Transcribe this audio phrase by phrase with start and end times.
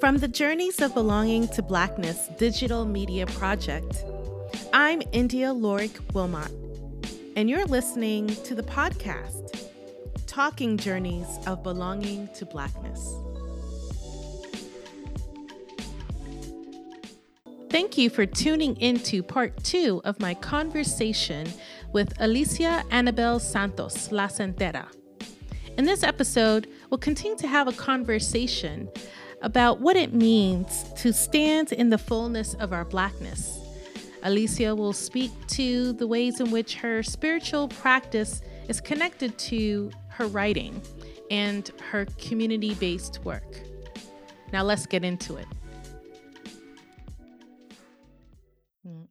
[0.00, 4.02] From the Journeys of Belonging to Blackness Digital Media Project,
[4.72, 6.50] I'm India Lorik Wilmot,
[7.36, 9.68] and you're listening to the podcast,
[10.26, 13.14] Talking Journeys of Belonging to Blackness.
[17.68, 21.46] Thank you for tuning into part two of my conversation
[21.92, 24.86] with Alicia Anabel Santos La Santera.
[25.76, 28.88] In this episode, we'll continue to have a conversation
[29.42, 33.58] about what it means to stand in the fullness of our Blackness.
[34.22, 40.26] Alicia will speak to the ways in which her spiritual practice is connected to her
[40.26, 40.80] writing
[41.30, 43.60] and her community based work.
[44.52, 45.46] Now, let's get into it.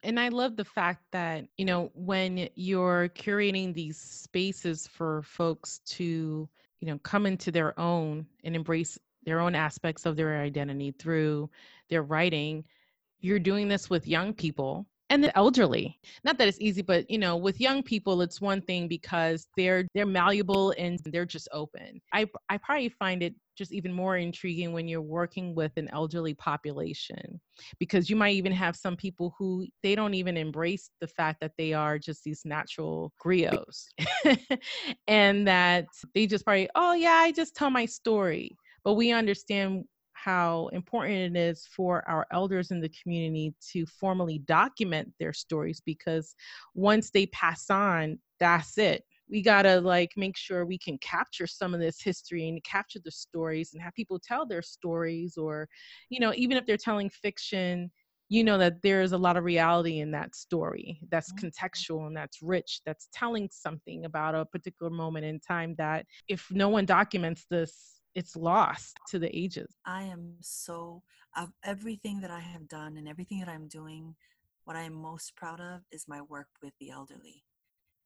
[0.03, 5.79] And I love the fact that, you know, when you're curating these spaces for folks
[5.87, 6.47] to,
[6.79, 8.97] you know, come into their own and embrace
[9.29, 11.49] their own aspects of their identity through
[11.89, 12.63] their writing.
[13.19, 15.99] You're doing this with young people and the elderly.
[16.23, 19.85] Not that it's easy but you know with young people it's one thing because they're
[19.93, 22.01] they're malleable and they're just open.
[22.13, 26.33] I i probably find it just even more intriguing when you're working with an elderly
[26.33, 27.41] population
[27.77, 31.51] because you might even have some people who they don't even embrace the fact that
[31.57, 33.87] they are just these natural griots.
[35.07, 39.85] And that they just probably oh yeah i just tell my story but we understand
[40.23, 45.81] how important it is for our elders in the community to formally document their stories
[45.85, 46.35] because
[46.73, 49.03] once they pass on, that's it.
[49.29, 52.99] We got to like make sure we can capture some of this history and capture
[53.03, 55.69] the stories and have people tell their stories or
[56.09, 57.91] you know even if they're telling fiction
[58.27, 61.45] you know that there's a lot of reality in that story that's mm-hmm.
[61.45, 66.47] contextual and that's rich that's telling something about a particular moment in time that if
[66.49, 69.75] no one documents this it's lost to the ages.
[69.85, 71.03] I am so
[71.37, 74.15] of everything that I have done and everything that I'm doing,
[74.65, 77.43] what I am most proud of is my work with the elderly,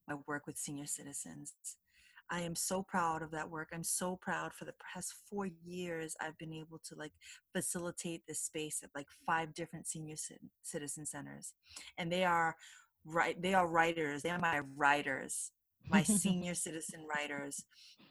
[0.08, 1.54] my work with senior citizens.
[2.30, 3.70] I am so proud of that work.
[3.74, 7.12] I'm so proud for the past four years I've been able to like
[7.54, 10.16] facilitate this space at like five different senior
[10.64, 11.54] citizen centers.
[11.98, 12.56] And they are
[13.06, 14.22] right they are writers.
[14.22, 15.52] They are my writers,
[15.90, 17.64] my senior citizen writers.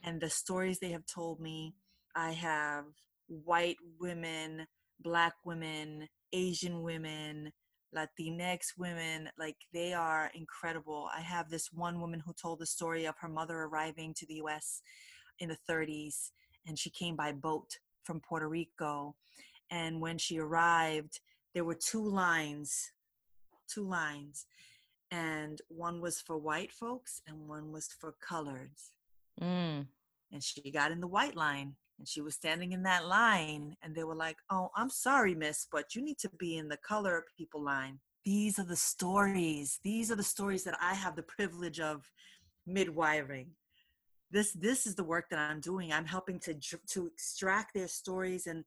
[0.04, 1.74] And the stories they have told me
[2.14, 2.84] I have
[3.28, 4.66] white women,
[5.00, 7.52] black women, Asian women,
[7.94, 11.08] Latinx women, like they are incredible.
[11.14, 14.34] I have this one woman who told the story of her mother arriving to the
[14.44, 14.82] US
[15.38, 16.30] in the 30s,
[16.66, 19.14] and she came by boat from Puerto Rico.
[19.70, 21.20] And when she arrived,
[21.54, 22.92] there were two lines,
[23.68, 24.46] two lines,
[25.12, 28.90] and one was for white folks and one was for coloreds.
[29.40, 29.86] Mm.
[30.32, 33.94] And she got in the white line and she was standing in that line and
[33.94, 37.24] they were like oh i'm sorry miss but you need to be in the color
[37.38, 41.78] people line these are the stories these are the stories that i have the privilege
[41.78, 42.10] of
[42.66, 43.46] midwiring
[44.32, 46.54] this this is the work that i'm doing i'm helping to
[46.88, 48.64] to extract their stories and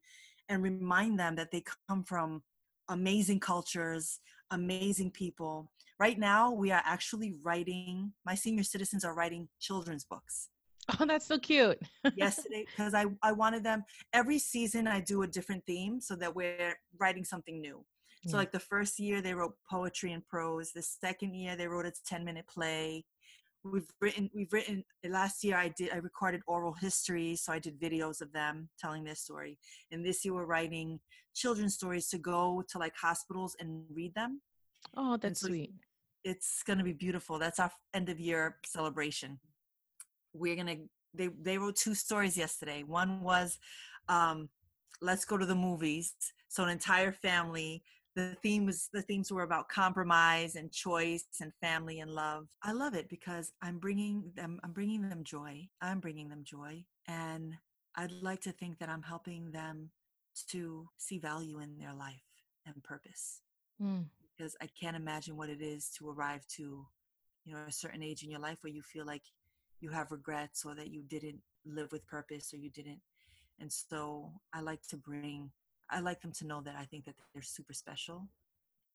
[0.48, 2.42] and remind them that they come from
[2.88, 4.20] amazing cultures
[4.50, 10.48] amazing people right now we are actually writing my senior citizens are writing children's books
[11.00, 11.78] Oh, that's so cute.
[12.16, 16.34] yesterday because I, I wanted them every season I do a different theme so that
[16.34, 17.84] we're writing something new.
[18.26, 18.38] So mm.
[18.38, 20.72] like the first year they wrote poetry and prose.
[20.72, 23.04] The second year they wrote a 10 minute play.
[23.64, 27.80] We've written we've written last year I did I recorded oral history, so I did
[27.80, 29.58] videos of them telling their story.
[29.90, 31.00] And this year we're writing
[31.34, 34.40] children's stories to go to like hospitals and read them.
[34.96, 35.72] Oh, that's so sweet.
[36.26, 37.38] It's gonna be beautiful.
[37.38, 39.38] That's our end of year celebration.
[40.32, 40.76] We're gonna
[41.14, 42.82] they they wrote two stories yesterday.
[42.82, 43.58] One was
[44.08, 44.48] um
[45.00, 46.14] let's go to the movies.
[46.48, 47.82] So an entire family
[48.16, 52.48] the theme was the themes were about compromise and choice and family and love.
[52.62, 55.68] I love it because i'm bringing them i'm bringing them joy.
[55.80, 56.84] I'm bringing them joy.
[57.06, 57.54] And
[57.96, 59.90] i'd like to think that i'm helping them
[60.50, 62.26] to see value in their life
[62.66, 63.42] and purpose.
[63.80, 64.06] Mm.
[64.36, 66.86] Because i can't imagine what it is to arrive to
[67.44, 69.22] you know a certain age in your life where you feel like
[69.80, 73.00] you have regrets or that you didn't live with purpose or you didn't
[73.60, 75.50] and so i like to bring
[75.90, 78.28] i like them to know that i think that they're super special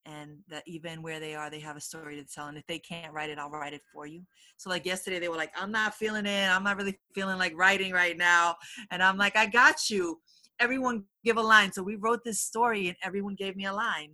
[0.04, 2.78] and that even where they are they have a story to tell and if they
[2.78, 4.22] can't write it i'll write it for you.
[4.56, 6.48] So like yesterday they were like i'm not feeling it.
[6.48, 8.56] I'm not really feeling like writing right now.
[8.90, 10.20] And i'm like i got you.
[10.60, 11.72] Everyone give a line.
[11.72, 14.12] So we wrote this story and everyone gave me a line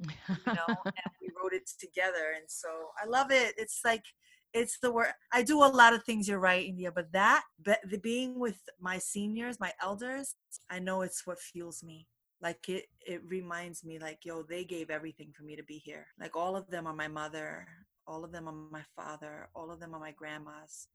[0.00, 2.68] you know and we wrote it together and so
[3.02, 3.54] i love it.
[3.56, 4.04] It's like
[4.52, 7.80] it's the word i do a lot of things you're right india but that but
[7.90, 10.36] the being with my seniors my elders
[10.70, 12.06] i know it's what fuels me.
[12.40, 16.06] Like it it reminds me like yo they gave everything for me to be here.
[16.20, 17.66] Like all of them are my mother
[18.06, 20.88] all of them are my father all of them are my grandmas.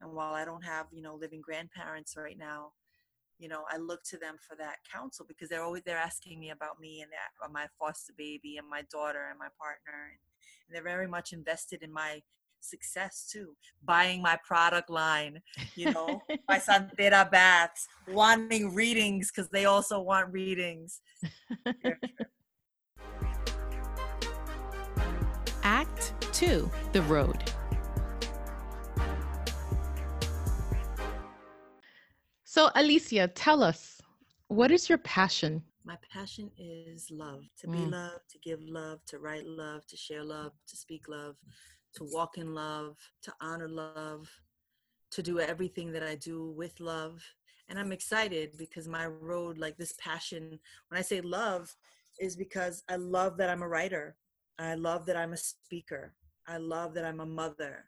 [0.00, 2.72] And while i don't have you know living grandparents right now
[3.38, 6.50] you know i look to them for that counsel because they're always they're asking me
[6.50, 10.18] about me and that, my foster baby and my daughter and my partner and,
[10.68, 12.20] and they're very much invested in my
[12.60, 13.54] success too
[13.84, 15.40] buying my product line
[15.76, 21.00] you know my santera baths wanting readings because they also want readings.
[25.62, 27.44] Act two the road
[32.58, 34.02] So, Alicia, tell us,
[34.48, 35.62] what is your passion?
[35.84, 37.92] My passion is love to be mm.
[37.92, 41.36] love, to give love, to write love, to share love, to speak love,
[41.94, 44.28] to walk in love, to honor love,
[45.12, 47.22] to do everything that I do with love.
[47.68, 50.58] And I'm excited because my road, like this passion,
[50.88, 51.72] when I say love,
[52.18, 54.16] is because I love that I'm a writer.
[54.58, 56.12] I love that I'm a speaker.
[56.48, 57.84] I love that I'm a mother.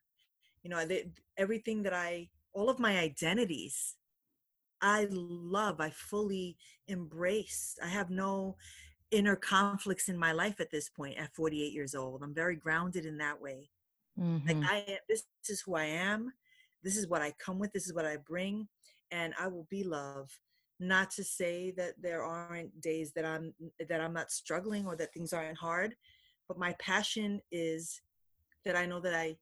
[0.62, 1.06] You know, I,
[1.36, 3.96] everything that I, all of my identities
[4.82, 6.56] I love, I fully
[6.88, 7.76] embrace.
[7.82, 8.56] I have no
[9.10, 12.22] inner conflicts in my life at this point at 48 years old.
[12.22, 13.70] I'm very grounded in that way.
[14.18, 14.60] Mm-hmm.
[14.60, 16.32] Like I this is who I am.
[16.82, 17.72] This is what I come with.
[17.72, 18.68] This is what I bring
[19.10, 20.30] and I will be love.
[20.78, 23.52] Not to say that there aren't days that I'm
[23.88, 25.94] that I'm not struggling or that things aren't hard,
[26.48, 28.00] but my passion is
[28.64, 29.36] that I know that I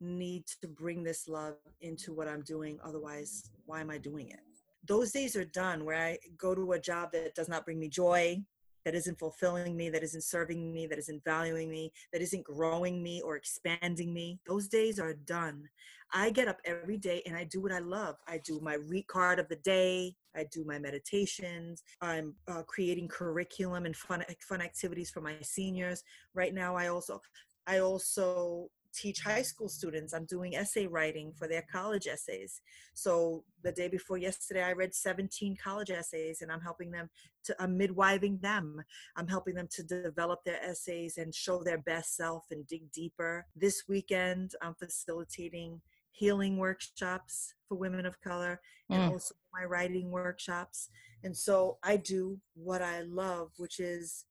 [0.00, 4.40] need to bring this love into what I'm doing otherwise why am I doing it?
[4.86, 7.88] Those days are done where I go to a job that does not bring me
[7.88, 8.42] joy,
[8.84, 13.02] that isn't fulfilling me, that isn't serving me, that isn't valuing me, that isn't growing
[13.02, 14.38] me or expanding me.
[14.46, 15.68] Those days are done.
[16.12, 18.16] I get up every day and I do what I love.
[18.26, 20.14] I do my read card of the day.
[20.34, 21.82] I do my meditations.
[22.00, 26.02] I'm uh, creating curriculum and fun fun activities for my seniors.
[26.34, 27.20] Right now, I also
[27.66, 30.12] I also teach high school students.
[30.12, 32.60] I'm doing essay writing for their college essays.
[32.94, 37.08] So the day before yesterday, I read 17 college essays and I'm helping them
[37.44, 38.82] to, I'm midwiving them.
[39.16, 43.46] I'm helping them to develop their essays and show their best self and dig deeper.
[43.56, 45.80] This weekend, I'm facilitating
[46.10, 48.60] healing workshops for women of color
[48.90, 49.12] and mm.
[49.12, 50.88] also my writing workshops.
[51.22, 54.24] And so I do what I love, which is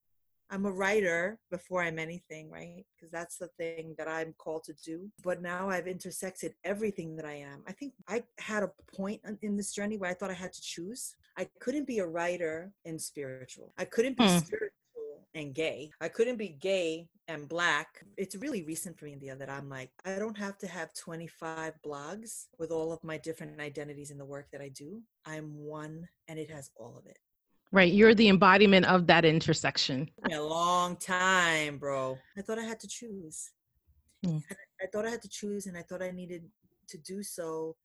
[0.50, 2.86] I'm a writer before I'm anything, right?
[2.96, 5.10] Because that's the thing that I'm called to do.
[5.24, 7.64] But now I've intersected everything that I am.
[7.68, 10.62] I think I had a point in this journey where I thought I had to
[10.62, 11.16] choose.
[11.38, 13.74] I couldn't be a writer and spiritual.
[13.78, 14.38] I couldn't be hmm.
[14.38, 14.72] spiritual
[15.36, 15.92] and gay.
[16.02, 18.04] I couldn't be gay and black.
[18.18, 21.74] It's really recent for me, India, that I'm like, I don't have to have 25
[21.86, 25.02] blogs with all of my different identities in the work that I do.
[25.26, 27.18] I'm one and it has all of it.
[27.72, 27.92] Right.
[27.92, 30.10] You're the embodiment of that intersection.
[30.32, 32.18] A long time, bro.
[32.38, 33.52] I thought I had to choose.
[34.26, 34.42] Mm.
[34.82, 36.44] I thought I had to choose, and I thought I needed
[36.90, 37.76] to do so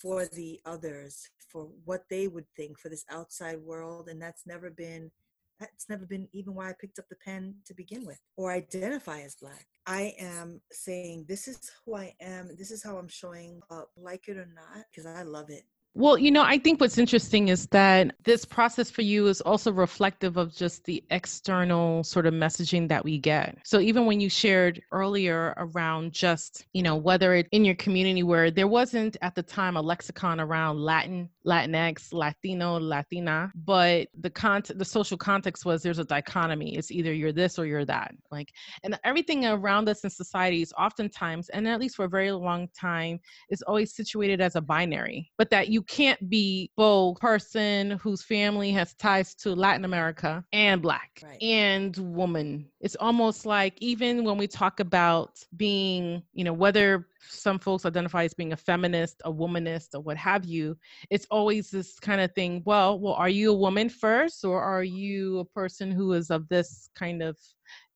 [0.00, 4.08] for the others, for what they would think, for this outside world.
[4.08, 5.10] And that's never been
[5.58, 9.20] that's never been even why I picked up the pen to begin with or identify
[9.20, 9.66] as black.
[9.86, 14.28] I am saying this is who I am, this is how I'm showing up, like
[14.28, 15.64] it or not, because I love it.
[15.98, 19.72] Well, you know, I think what's interesting is that this process for you is also
[19.72, 23.58] reflective of just the external sort of messaging that we get.
[23.64, 28.22] So even when you shared earlier around just, you know, whether it in your community
[28.22, 34.30] where there wasn't at the time a lexicon around Latin, Latinx, Latino, Latina, but the
[34.30, 36.76] content, the social context was there's a dichotomy.
[36.76, 38.14] It's either you're this or you're that.
[38.30, 38.52] Like,
[38.84, 42.68] and everything around us in society is oftentimes, and at least for a very long
[42.78, 43.18] time,
[43.50, 48.70] is always situated as a binary, but that you can't be both person whose family
[48.72, 51.42] has ties to Latin America and black right.
[51.42, 52.68] and woman.
[52.80, 58.24] It's almost like even when we talk about being, you know, whether some folks identify
[58.24, 60.76] as being a feminist, a womanist, or what have you,
[61.10, 62.62] it's always this kind of thing.
[62.64, 66.48] Well, well, are you a woman first, or are you a person who is of
[66.48, 67.36] this kind of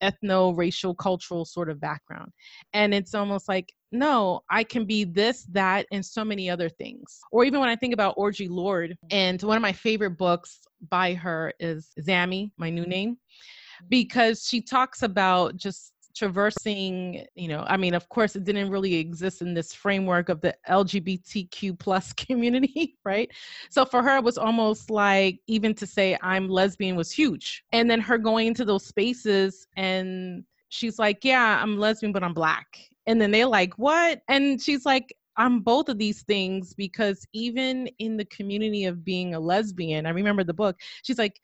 [0.03, 2.31] ethno racial cultural sort of background.
[2.73, 7.21] And it's almost like no i can be this that and so many other things.
[7.31, 10.61] Or even when i think about Audre Lorde and one of my favorite books
[10.91, 13.19] by her is Zami my new name
[13.89, 18.95] because she talks about just traversing you know i mean of course it didn't really
[18.95, 23.31] exist in this framework of the lgbtq plus community right?
[23.71, 27.65] So for her it was almost like even to say i'm lesbian was huge.
[27.73, 32.35] And then her going into those spaces and she's like yeah i'm lesbian but i'm
[32.35, 32.67] black.
[33.07, 34.23] And then they're like what?
[34.29, 39.35] And she's like I'm both of these things because even in the community of being
[39.35, 41.41] a lesbian, I remember the book, she's like,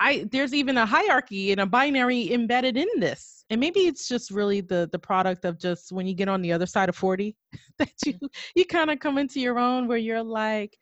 [0.00, 3.44] I there's even a hierarchy and a binary embedded in this.
[3.50, 6.52] And maybe it's just really the the product of just when you get on the
[6.52, 7.36] other side of 40
[7.78, 8.26] that you mm-hmm.
[8.54, 10.76] you kind of come into your own where you're like,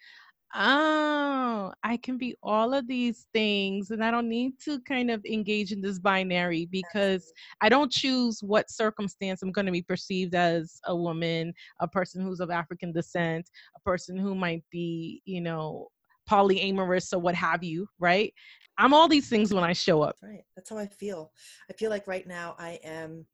[0.54, 5.25] oh, I can be all of these things and I don't need to kind of
[5.25, 10.34] engage in this binary because I don't choose what circumstance I'm going to be perceived
[10.34, 15.40] as a woman, a person who's of African descent, a person who might be, you
[15.40, 15.88] know,
[16.28, 18.32] polyamorous or what have you, right?
[18.76, 20.16] I'm all these things when I show up.
[20.23, 20.44] Right.
[20.54, 21.32] That's how I feel.
[21.68, 23.26] I feel like right now I am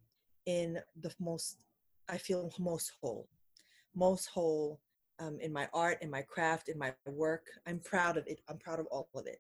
[0.47, 1.59] in the most,
[2.09, 3.29] I feel most whole,
[3.95, 4.81] most whole
[5.19, 7.47] um, in my art, in my craft, in my work.
[7.67, 8.41] I'm proud of it.
[8.49, 9.39] I'm proud of all of it.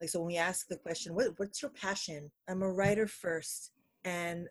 [0.00, 2.30] Like, so when we ask the question, what, what's your passion?
[2.48, 3.70] I'm a writer first.
[4.04, 4.48] And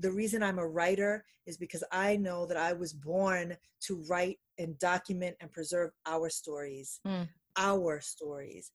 [0.00, 4.38] the reason I'm a writer is because I know that I was born to write
[4.58, 7.28] and document and preserve our stories, mm.
[7.58, 8.72] Our stories.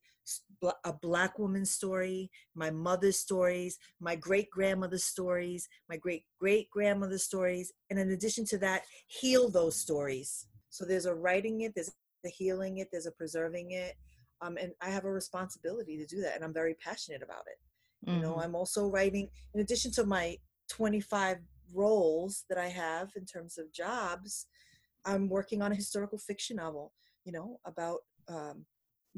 [0.85, 7.23] A black woman's story, my mother's stories, my great grandmother's stories, my great great grandmother's
[7.23, 7.73] stories.
[7.89, 11.91] And in addition to that, heal those stories so there's a writing it, there's
[12.25, 13.95] a healing it, there's a preserving it.
[14.41, 16.33] Um, and I have a responsibility to do that.
[16.35, 18.09] And I'm very passionate about it.
[18.09, 18.17] Mm-hmm.
[18.17, 18.39] You know, mm-hmm.
[18.39, 20.35] I'm also writing, in addition to my
[20.71, 21.37] 25
[21.75, 24.47] roles that I have in terms of jobs,
[25.05, 26.91] I'm working on a historical fiction novel,
[27.23, 28.65] you know, about um,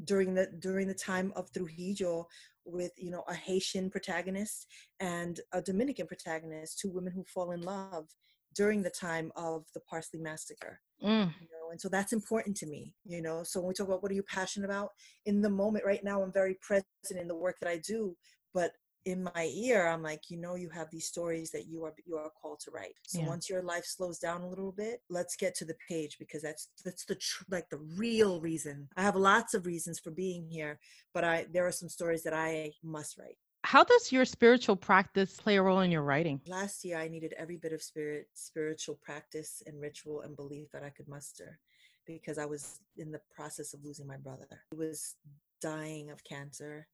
[0.04, 2.28] during the during the time of Trujillo
[2.64, 4.66] with you know a Haitian protagonist
[5.00, 8.06] and a Dominican protagonist, two women who fall in love
[8.54, 10.80] during the time of the Parsley Massacre.
[11.02, 11.32] Mm.
[11.40, 13.42] You know, and so that's important to me, you know.
[13.42, 14.90] So when we talk about what are you passionate about
[15.26, 18.16] in the moment right now, I'm very present in the work that I do,
[18.54, 18.72] but
[19.06, 22.16] in my ear, I'm like, you know, you have these stories that you are you
[22.16, 22.96] are called to write.
[23.06, 23.28] So yeah.
[23.28, 26.68] once your life slows down a little bit, let's get to the page because that's
[26.84, 28.88] that's the tr- like the real reason.
[28.96, 30.80] I have lots of reasons for being here,
[31.14, 33.38] but I there are some stories that I must write.
[33.62, 36.40] How does your spiritual practice play a role in your writing?
[36.46, 40.82] Last year, I needed every bit of spirit, spiritual practice and ritual and belief that
[40.82, 41.58] I could muster
[42.06, 44.62] because I was in the process of losing my brother.
[44.70, 45.14] He was
[45.60, 46.86] dying of cancer,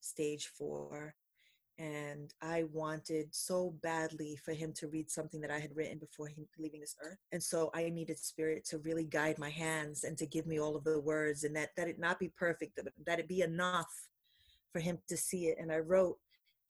[0.00, 1.14] stage four.
[1.78, 6.28] And I wanted so badly for him to read something that I had written before
[6.28, 7.18] him leaving this earth.
[7.32, 10.74] And so I needed spirit to really guide my hands and to give me all
[10.74, 14.08] of the words and that, that it not be perfect, that, that it be enough
[14.72, 15.58] for him to see it.
[15.60, 16.16] And I wrote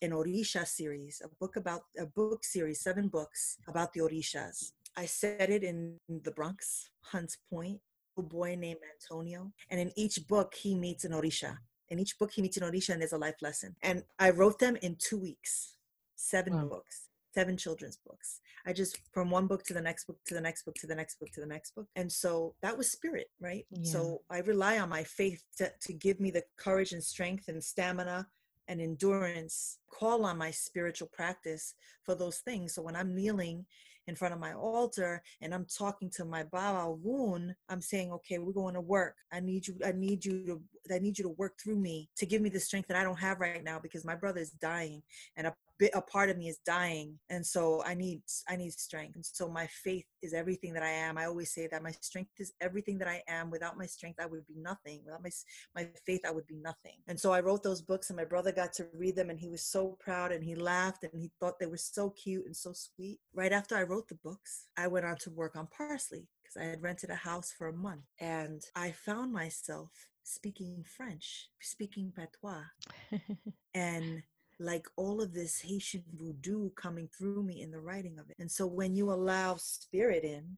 [0.03, 4.73] an Orisha series, a book about a book series, seven books about the Orishas.
[4.97, 7.81] I set it in the Bronx, Hunts Point,
[8.19, 9.53] a boy named Antonio.
[9.71, 11.59] And in each book, he meets an Orisha.
[11.89, 13.77] In each book, he meets an Orisha and there's a life lesson.
[13.83, 15.77] And I wrote them in two weeks,
[16.17, 16.65] seven wow.
[16.65, 18.41] books, seven children's books.
[18.67, 20.95] I just, from one book to the next book, to the next book, to the
[20.95, 21.87] next book, to the next book.
[21.95, 23.65] And so that was spirit, right?
[23.71, 23.91] Yeah.
[23.91, 27.63] So I rely on my faith to, to give me the courage and strength and
[27.63, 28.27] stamina
[28.69, 32.75] and endurance, call on my spiritual practice for those things.
[32.75, 33.65] So when I'm kneeling
[34.07, 38.39] in front of my altar and I'm talking to my Baba Woon, I'm saying, okay,
[38.39, 39.17] we're going to work.
[39.33, 42.27] I need you, I need you to I need you to work through me to
[42.27, 45.03] give me the strength that I don't have right now because my brother is dying
[45.37, 48.73] and a bit a part of me is dying and so i need i need
[48.73, 51.17] strength and so my faith is everything that i am.
[51.17, 53.51] I always say that my strength is everything that i am.
[53.51, 55.01] Without my strength i would be nothing.
[55.05, 55.31] Without my
[55.75, 56.99] my faith i would be nothing.
[57.07, 59.49] And so i wrote those books and my brother got to read them and he
[59.49, 62.73] was so proud and he laughed and he thought they were so cute and so
[62.73, 63.21] sweet.
[63.35, 66.65] Right after i wrote the books i went on to work on parsley because i
[66.65, 69.91] had rented a house for a month and i found myself
[70.23, 72.65] speaking french speaking patois
[73.75, 74.23] and
[74.59, 78.37] like all of this Haitian voodoo coming through me in the writing of it.
[78.39, 80.57] And so when you allow spirit in,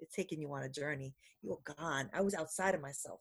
[0.00, 1.14] it's taking you on a journey.
[1.42, 2.10] You're gone.
[2.12, 3.20] I was outside of myself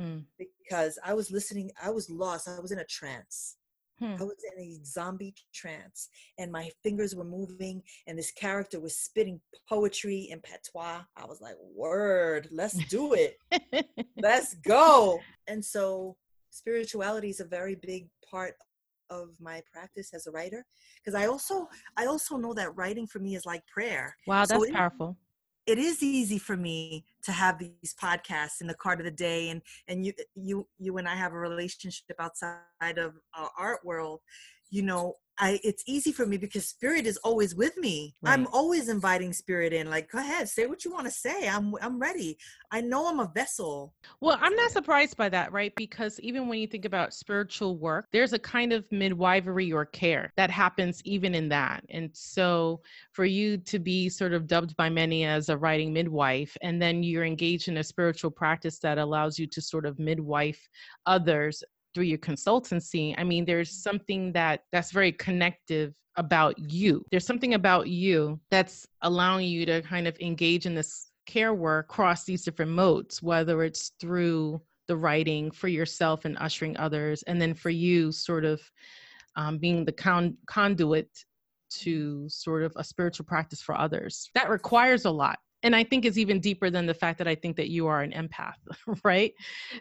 [0.00, 0.24] mm.
[0.38, 1.70] because I was listening.
[1.82, 2.48] I was lost.
[2.48, 3.56] I was in a trance.
[3.98, 4.14] Hmm.
[4.18, 8.96] I was in a zombie trance, and my fingers were moving, and this character was
[8.96, 11.02] spitting poetry in patois.
[11.16, 13.36] I was like, "Word, let's do it,
[14.16, 16.16] let's go!" And so,
[16.50, 18.54] spirituality is a very big part
[19.12, 20.64] of my practice as a writer
[20.96, 24.16] because i also i also know that writing for me is like prayer.
[24.26, 25.16] Wow that's so it, powerful.
[25.66, 29.50] it is easy for me to have these podcasts in the card of the day
[29.50, 34.20] and and you you you and i have a relationship outside of our art world
[34.70, 38.14] you know I it's easy for me because spirit is always with me.
[38.22, 38.32] Right.
[38.32, 39.88] I'm always inviting spirit in.
[39.88, 41.48] Like, go ahead, say what you want to say.
[41.48, 42.36] I'm I'm ready.
[42.70, 43.94] I know I'm a vessel.
[44.20, 45.72] Well, I'm not surprised by that, right?
[45.76, 50.32] Because even when you think about spiritual work, there's a kind of midwifery or care
[50.36, 51.84] that happens even in that.
[51.90, 52.80] And so
[53.12, 57.02] for you to be sort of dubbed by many as a writing midwife, and then
[57.02, 60.68] you're engaged in a spiritual practice that allows you to sort of midwife
[61.06, 61.62] others
[61.94, 67.04] through your consultancy i mean there's something that that's very connective about you.
[67.10, 71.86] There's something about you that's allowing you to kind of engage in this care work
[71.86, 77.40] across these different modes whether it's through the writing for yourself and ushering others and
[77.40, 78.60] then for you sort of
[79.36, 81.08] um, being the con- conduit
[81.70, 84.28] to sort of a spiritual practice for others.
[84.34, 87.34] That requires a lot and i think is even deeper than the fact that i
[87.34, 88.54] think that you are an empath
[89.04, 89.32] right?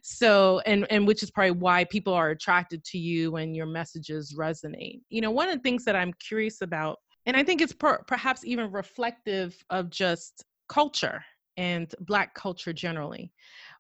[0.04, 4.36] So and and which is probably why people are attracted to you and your messages
[4.38, 5.02] resonate.
[5.10, 8.04] You know one of the things that i'm curious about and i think it's per,
[8.08, 11.24] perhaps even reflective of just culture
[11.58, 13.32] and black culture generally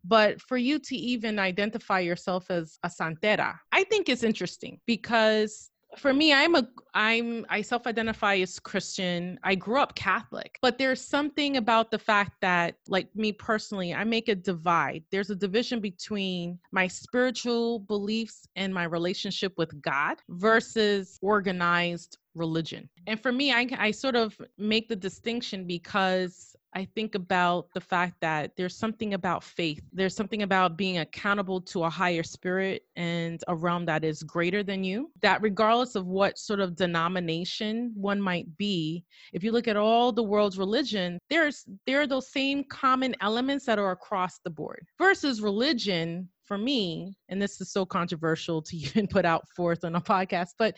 [0.03, 5.70] but for you to even identify yourself as a santera i think is interesting because
[5.97, 9.39] for me i'm a i'm i self-identify as christian.
[9.43, 14.03] I grew up catholic but there's something about the fact that like me personally i
[14.03, 15.03] make a divide.
[15.11, 22.89] There's a division between my spiritual beliefs and my relationship with god versus organized religion.
[23.07, 27.81] And for me i, I sort of make the distinction because I think about the
[27.81, 29.81] fact that there's something about faith.
[29.91, 34.63] There's something about being accountable to a higher spirit and a realm that is greater
[34.63, 35.11] than you.
[35.21, 40.11] That, regardless of what sort of denomination one might be, if you look at all
[40.11, 44.85] the world's religion, there's there are those same common elements that are across the board.
[44.97, 49.95] Versus religion, for me, and this is so controversial to even put out forth on
[49.95, 50.75] a podcast, but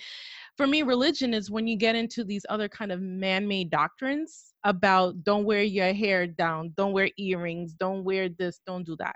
[0.55, 5.23] for me, religion is when you get into these other kind of man-made doctrines about
[5.23, 9.15] don't wear your hair down, don't wear earrings, don't wear this, don't do that.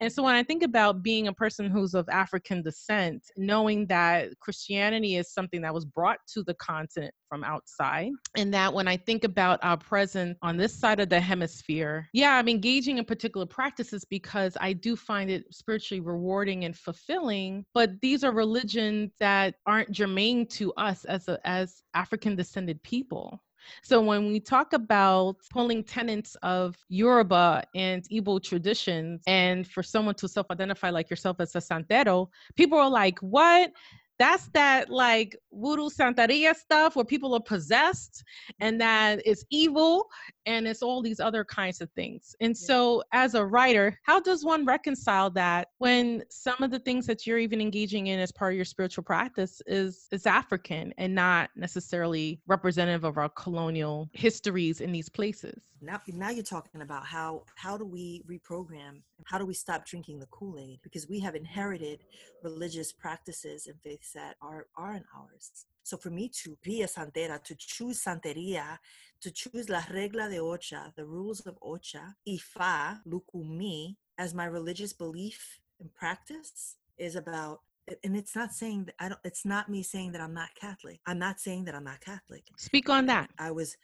[0.00, 4.38] And so when I think about being a person who's of African descent, knowing that
[4.40, 8.96] Christianity is something that was brought to the continent from outside, and that when I
[8.96, 13.46] think about our presence on this side of the hemisphere, yeah, I'm engaging in particular
[13.46, 17.64] practices because I do find it spiritually rewarding and fulfilling.
[17.74, 23.40] But these are religions that aren't germane to us as a, as African descended people.
[23.82, 30.14] So when we talk about pulling tenets of Yoruba and Igbo traditions, and for someone
[30.16, 33.72] to self-identify like yourself as a santero, people are like, "What?
[34.18, 38.22] that's that like voodoo santeria stuff where people are possessed
[38.60, 40.08] and that it's evil
[40.46, 42.34] and it's all these other kinds of things.
[42.40, 42.66] And yeah.
[42.66, 47.26] so as a writer how does one reconcile that when some of the things that
[47.26, 51.50] you're even engaging in as part of your spiritual practice is is african and not
[51.56, 55.62] necessarily representative of our colonial histories in these places?
[55.80, 60.18] Now now you're talking about how how do we reprogram how do we stop drinking
[60.18, 60.80] the kool-aid?
[60.82, 62.00] Because we have inherited
[62.42, 67.42] religious practices and faiths that are aren't ours so for me to be a santera
[67.42, 68.78] to choose santeria
[69.20, 74.92] to choose la regla de ocha the rules of ocha ifa lukumi as my religious
[74.92, 77.60] belief and practice is about
[78.04, 81.00] and it's not saying that I don't it's not me saying that I'm not Catholic.
[81.06, 82.44] I'm not saying that I'm not Catholic.
[82.56, 83.30] Speak on that.
[83.38, 83.76] I was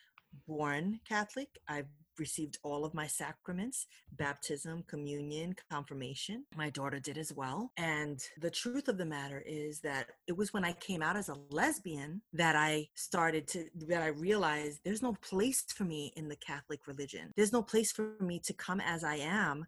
[0.47, 1.49] born Catholic.
[1.69, 6.45] I've received all of my sacraments baptism, communion, confirmation.
[6.57, 7.71] My daughter did as well.
[7.77, 11.29] And the truth of the matter is that it was when I came out as
[11.29, 16.29] a lesbian that I started to, that I realized there's no place for me in
[16.29, 17.33] the Catholic religion.
[17.37, 19.67] There's no place for me to come as I am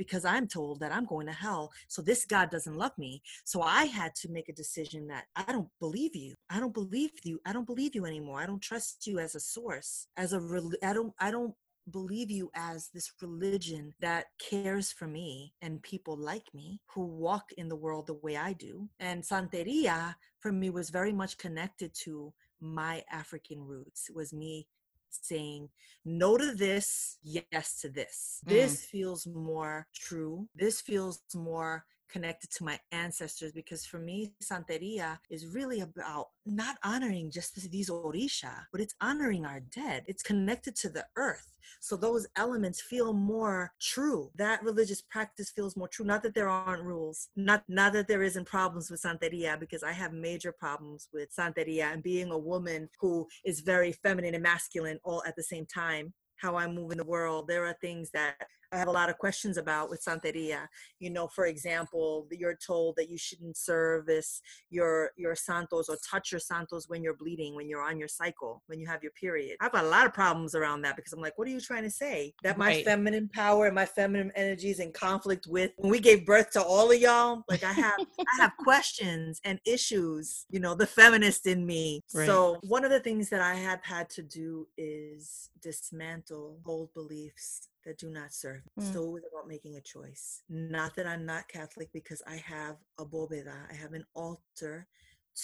[0.00, 1.72] because I'm told that I'm going to hell.
[1.88, 3.20] So this God doesn't love me.
[3.44, 6.32] So I had to make a decision that I don't believe you.
[6.48, 7.38] I don't believe you.
[7.44, 8.40] I don't believe you anymore.
[8.40, 10.06] I don't trust you as a source.
[10.16, 10.40] As a
[10.82, 11.54] I don't I don't
[11.92, 17.52] believe you as this religion that cares for me and people like me who walk
[17.56, 18.88] in the world the way I do.
[18.98, 24.08] And Santeria for me was very much connected to my African roots.
[24.08, 24.66] It was me
[25.10, 25.68] saying
[26.04, 28.40] no to this, yes to this.
[28.46, 28.50] Mm.
[28.50, 30.48] This feels more true.
[30.54, 36.76] This feels more connected to my ancestors because for me santeria is really about not
[36.82, 40.04] honoring just these orisha but it's honoring our dead.
[40.06, 41.52] It's connected to the earth.
[41.80, 44.30] So those elements feel more true.
[44.34, 46.04] That religious practice feels more true.
[46.04, 47.28] Not that there aren't rules.
[47.36, 51.92] Not not that there isn't problems with santeria because i have major problems with santeria
[51.92, 56.12] and being a woman who is very feminine and masculine all at the same time
[56.40, 57.48] how I move in the world.
[57.48, 58.34] There are things that
[58.72, 60.66] I have a lot of questions about with Santeria.
[61.00, 66.30] You know, for example, you're told that you shouldn't service your your santos or touch
[66.30, 69.56] your santos when you're bleeding, when you're on your cycle, when you have your period.
[69.60, 71.82] I've got a lot of problems around that because I'm like, what are you trying
[71.82, 72.32] to say?
[72.44, 72.84] That my right.
[72.84, 76.62] feminine power and my feminine energy is in conflict with when we gave birth to
[76.62, 77.42] all of y'all.
[77.48, 82.02] Like I have I have questions and issues, you know, the feminist in me.
[82.14, 82.26] Right.
[82.26, 87.69] So one of the things that I have had to do is dismantle old beliefs
[87.84, 88.62] that do not serve.
[88.78, 88.84] Mm.
[88.84, 90.42] Still was about making a choice.
[90.48, 94.86] Not that I'm not Catholic because I have a bóveda, I have an altar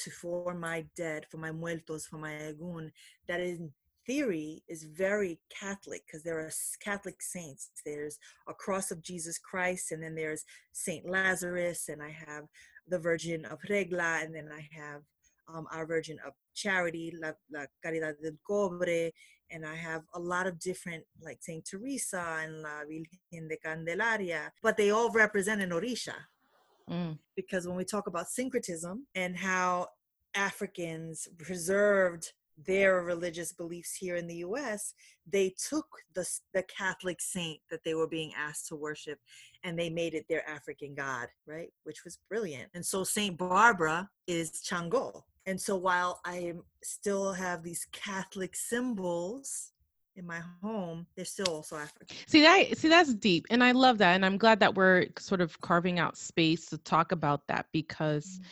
[0.03, 2.91] to for my dead, for my muertos, for my egun,
[3.29, 3.73] that in
[4.07, 7.71] theory is very Catholic because there are Catholic saints.
[7.85, 8.19] There's
[8.49, 12.45] a cross of Jesus Christ, and then there's Saint Lazarus, and I have
[12.89, 15.03] the Virgin of Regla, and then I have
[15.53, 19.11] um, our Virgin of Charity, La, La Caridad del Cobre,
[19.51, 24.53] and I have a lot of different, like Saint Teresa and La Virgen de Candelaria,
[24.63, 26.15] but they all represent an Orisha
[26.89, 27.19] Mm.
[27.35, 29.89] because when we talk about syncretism and how
[30.35, 32.33] Africans preserved
[32.65, 34.95] their religious beliefs here in the US,
[35.31, 39.19] they took the, the Catholic saint that they were being asked to worship
[39.65, 41.73] and they made it their African god, right?
[41.85, 42.71] Which was brilliant.
[42.75, 45.23] And so Saint Barbara is Chango.
[45.47, 49.73] And so while I still have these Catholic symbols
[50.17, 52.17] in my home, they're still also African.
[52.27, 55.41] See that see that's deep and I love that and I'm glad that we're sort
[55.41, 58.45] of carving out space to talk about that because mm.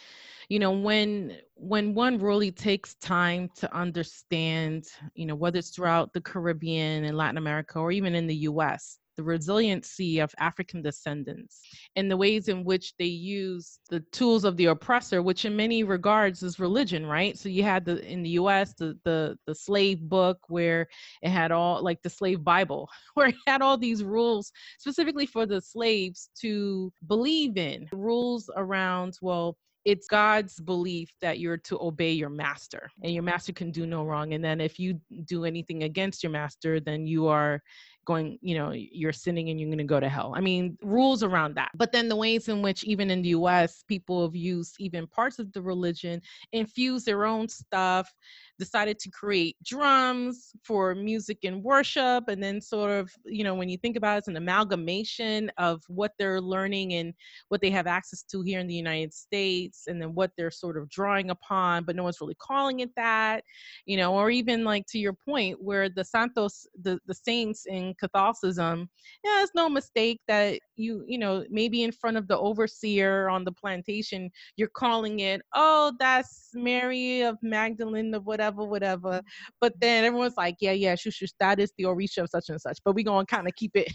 [0.48, 6.12] You know when when one really takes time to understand, you know, whether it's throughout
[6.12, 11.60] the Caribbean and Latin America or even in the US, the resiliency of African descendants
[11.94, 15.84] and the ways in which they use the tools of the oppressor, which in many
[15.84, 17.38] regards is religion, right?
[17.38, 20.88] So you had the in the US the the the slave book where
[21.22, 25.46] it had all like the slave bible where it had all these rules specifically for
[25.46, 32.12] the slaves to believe in rules around well it's god's belief that you're to obey
[32.12, 33.30] your master and your mm-hmm.
[33.30, 37.06] master can do no wrong and then if you do anything against your master then
[37.06, 37.62] you are
[38.04, 40.32] going you know you're sinning and you're going to go to hell.
[40.36, 41.70] I mean rules around that.
[41.74, 45.38] But then the ways in which even in the us people have used even parts
[45.38, 46.20] of the religion
[46.52, 48.12] infuse their own stuff
[48.58, 53.68] decided to create drums for music and worship and then sort of you know when
[53.68, 57.12] you think about it, it's an amalgamation of what they're learning and
[57.48, 60.76] what they have access to here in the united states and then what they're sort
[60.76, 63.42] of drawing upon but no one's really calling it that
[63.86, 67.92] you know or even like to your point where the santos the, the saints in
[67.98, 68.88] catholicism
[69.24, 73.44] yeah it's no mistake that you you know maybe in front of the overseer on
[73.44, 79.22] the plantation you're calling it oh that's mary of magdalene of whatever whatever whatever.
[79.60, 82.60] but then everyone's like yeah yeah shush, shush that is the orisha of such and
[82.60, 83.92] such but we're gonna kind of keep it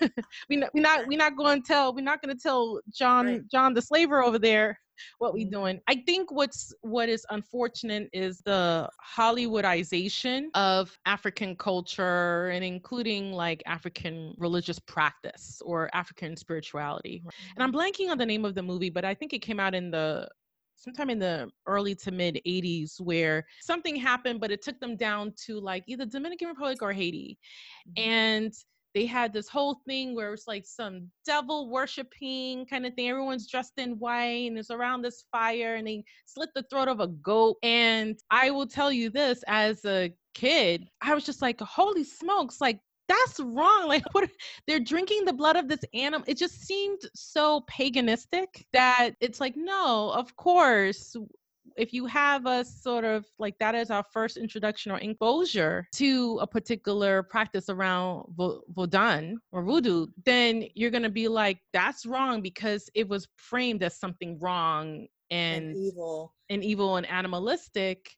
[0.48, 3.26] we not, we're not we're not going to tell we're not going to tell john
[3.26, 3.40] Right.
[3.50, 4.78] john the slaver over there
[5.18, 5.50] what we Mhm.
[5.50, 13.32] doing i think what's what is unfortunate is the hollywoodization of african culture and including
[13.32, 17.22] like african religious practice or african spirituality
[17.56, 19.74] and i'm blanking on the name of the movie but i think it came out
[19.74, 20.28] in the
[20.84, 25.32] sometime in the early to mid 80s where something happened but it took them down
[25.46, 27.38] to like either dominican republic or haiti
[27.88, 28.06] Mhm.
[28.06, 28.52] and
[28.94, 33.08] they had this whole thing where it's like some devil worshiping kind of thing.
[33.08, 37.00] Everyone's dressed in white and it's around this fire and they slit the throat of
[37.00, 37.56] a goat.
[37.64, 42.60] And I will tell you this as a kid, I was just like, holy smokes,
[42.60, 43.88] like that's wrong.
[43.88, 44.28] Like what
[44.66, 46.24] they're drinking the blood of this animal.
[46.26, 51.16] It just seemed so paganistic that it's like, no, of course,
[51.76, 56.38] if you have a sort of like that as our first introduction or exposure to
[56.40, 62.06] a particular practice around vo- Vodun or voodoo, then you're going to be like, that's
[62.06, 66.34] wrong because it was framed as something wrong and, and evil.
[66.50, 68.14] and evil and animalistic.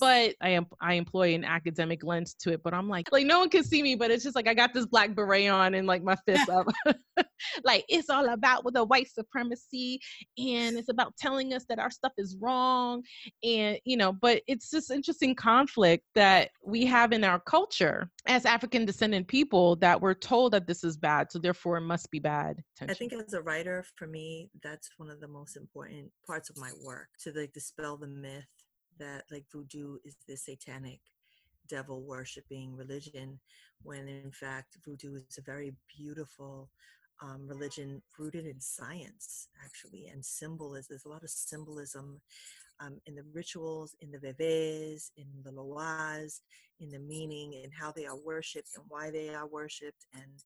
[0.00, 2.62] But I am I employ an academic lens to it.
[2.62, 4.74] But I'm like, like no one can see me, but it's just like I got
[4.74, 6.66] this black beret on and like my fist up.
[7.64, 10.00] like it's all about with the white supremacy
[10.36, 13.02] and it's about telling us that our stuff is wrong.
[13.42, 18.44] And you know, but it's this interesting conflict that we have in our culture as
[18.44, 22.18] African descendant people that we're told that this is bad, so therefore it must be
[22.18, 22.62] bad.
[22.80, 26.56] I think as a writer, for me, that's one of the most important parts of
[26.56, 28.44] my work to like dispel the myth
[28.98, 31.00] that like voodoo is this satanic
[31.68, 33.38] devil worshiping religion
[33.82, 36.70] when in fact voodoo is a very beautiful
[37.22, 42.20] um, religion rooted in science actually and symbolism there's a lot of symbolism
[42.80, 46.40] um, in the rituals in the veves in the loas
[46.80, 50.44] in the meaning and how they are worshipped and why they are worshipped and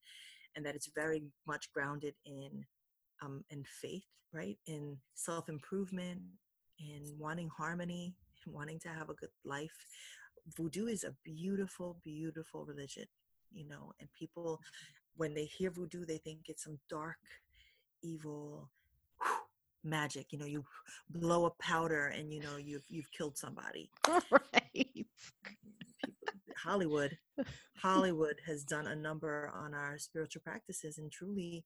[0.56, 2.64] and that it's very much grounded in
[3.22, 4.56] um, in faith right?
[4.66, 6.20] In self-improvement
[6.78, 8.14] in wanting harmony
[8.46, 9.86] wanting to have a good life
[10.56, 13.04] voodoo is a beautiful beautiful religion
[13.52, 14.60] you know and people
[15.16, 17.16] when they hear voodoo they think it's some dark
[18.02, 18.70] evil
[19.84, 20.64] magic you know you
[21.10, 23.90] blow a powder and you know you've you've killed somebody
[24.30, 25.06] right.
[26.62, 27.18] Hollywood.
[27.76, 31.64] Hollywood has done a number on our spiritual practices, and truly,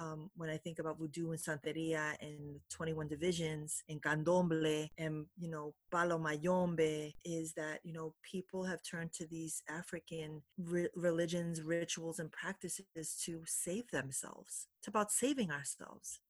[0.00, 5.50] um, when I think about voodoo and santeria and 21 divisions and candomblé and, you
[5.50, 11.62] know, palo mayombe is that, you know, people have turned to these African re- religions,
[11.62, 14.68] rituals, and practices to save themselves.
[14.78, 16.20] It's about saving ourselves.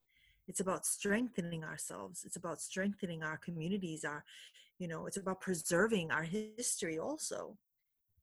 [0.49, 2.25] It's about strengthening ourselves.
[2.25, 4.25] It's about strengthening our communities, our,
[4.81, 7.57] you know, it's about preserving our history also.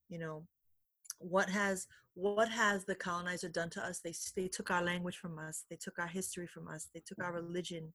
[0.10, 0.44] You know,
[1.20, 4.00] what has what has the colonizer done to us?
[4.00, 7.20] They they took our language from us they took our history from us they took
[7.20, 7.48] our mm-hmm.
[7.48, 7.94] religion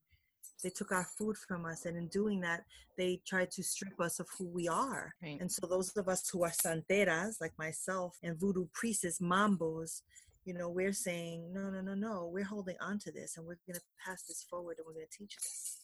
[0.63, 2.63] they took our food from us and in doing that
[2.97, 5.15] they tried to strip us of who we are.
[5.23, 5.39] Right.
[5.41, 10.03] and so those of us who are santeras like myself and voodoo priests mambos
[10.45, 13.59] you know we're saying no no no no we're holding on to this and we're
[13.67, 15.79] going to pass this forward and we're going to teach this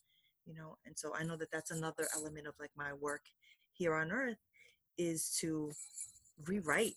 [0.47, 0.77] you know?
[0.87, 3.23] And so i know that that's another element of like my work
[3.73, 4.39] here on earth
[4.97, 5.71] is to
[6.47, 6.95] rewrite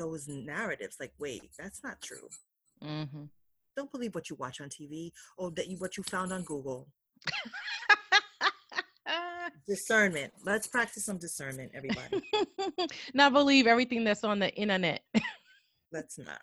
[0.00, 2.28] those narratives like wait that's not true.
[2.82, 3.24] Mm-hmm.
[3.76, 6.88] don't believe what you watch on tv or that you what you found on google.
[9.68, 10.32] Discernment.
[10.44, 12.22] Let's practice some discernment everybody.
[13.14, 15.02] Not believe everything that's on the internet.
[15.92, 16.40] Let's not.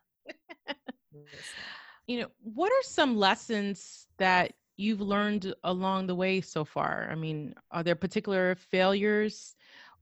[2.05, 7.07] You know what are some lessons that you've learned along the way so far?
[7.11, 9.55] I mean are there particular failures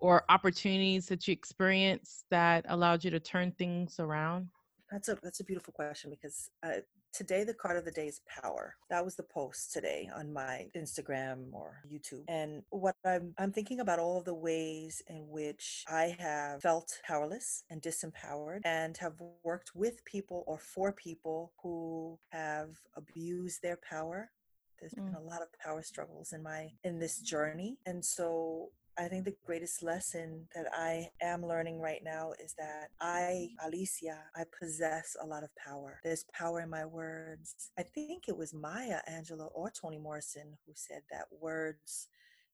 [0.06, 4.48] or opportunities that you experienced that allowed you to turn things around?
[4.92, 8.22] That's a that's a beautiful question because uh, today the card of the day is
[8.42, 8.76] power.
[8.92, 12.24] That was the post today on my Instagram or YouTube.
[12.28, 17.00] And what I'm I'm thinking about all of the ways in which I have felt
[17.04, 23.80] powerless and disempowered and have worked with people or for people who have abused their
[23.90, 24.30] power.
[24.80, 27.80] There's been a lot of power struggles in my in this journey.
[27.88, 32.90] And so I think the greatest lesson that I am learning right now is that
[33.02, 36.00] I, Alicia, I possess a lot of power.
[36.04, 37.72] There's power in my words.
[37.78, 42.08] I think it was Maya Angelou or Toni Morrison who said that words,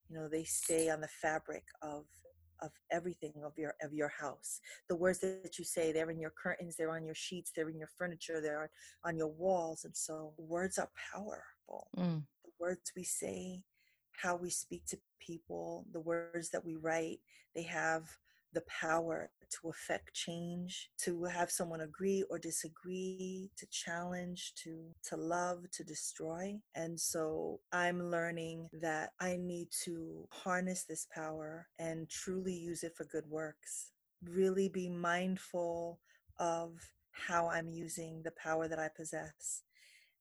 [0.08, 2.04] you know, they stay on the fabric of
[2.60, 4.60] of everything of your of your house.
[4.88, 7.78] The words that you say, they're in your curtains, they're on your sheets, they're in
[7.78, 8.70] your furniture, they're
[9.04, 9.84] on your walls.
[9.84, 11.88] And so words are powerful.
[11.96, 12.22] Mm.
[12.44, 13.62] The words we say,
[14.22, 17.20] how we speak to people, the words that we write,
[17.54, 18.04] they have
[18.52, 25.16] the power to affect change, to have someone agree or disagree, to challenge, to to
[25.16, 26.58] love, to destroy.
[26.74, 32.96] And so I'm learning that I need to harness this power and truly use it
[32.96, 33.92] for good works.
[34.28, 36.00] Really be mindful
[36.38, 36.72] of
[37.10, 39.62] how I'm using the power that I possess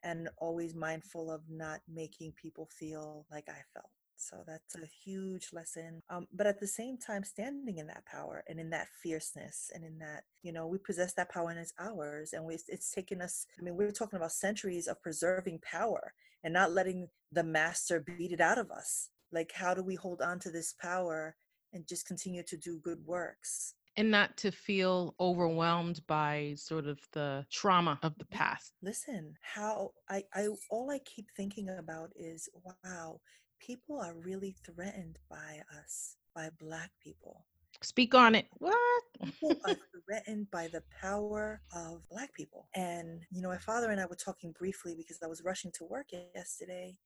[0.03, 3.91] and always mindful of not making people feel like I felt.
[4.21, 6.01] So that's a huge lesson.
[6.09, 9.83] Um, but at the same time, standing in that power and in that fierceness and
[9.83, 12.33] in that, you know, we possess that power and it's ours.
[12.33, 16.53] And we, it's taken us, I mean, we're talking about centuries of preserving power and
[16.53, 19.09] not letting the master beat it out of us.
[19.31, 21.35] Like, how do we hold on to this power
[21.73, 23.73] and just continue to do good works?
[23.97, 29.91] and not to feel overwhelmed by sort of the trauma of the past listen how
[30.09, 33.19] i i all i keep thinking about is wow
[33.65, 37.45] people are really threatened by us, by Black people.
[37.81, 38.47] Speak on it.
[38.57, 39.03] What?
[39.21, 42.67] people are threatened by the power of Black people.
[42.75, 45.85] And, you know, my father and I were talking briefly because I was rushing to
[45.85, 46.97] work yesterday.